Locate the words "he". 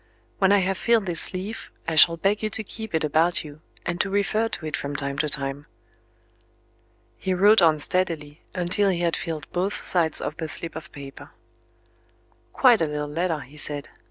7.19-7.35, 8.89-9.01, 13.41-13.57